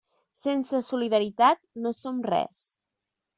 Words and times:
Sense 0.43 0.79
solidaritat 0.87 1.61
no 1.85 1.93
som 1.99 2.25
res. 2.31 2.65